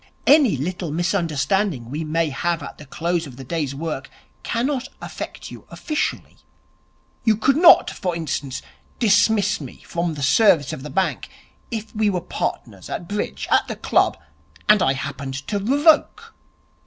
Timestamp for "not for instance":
7.55-8.63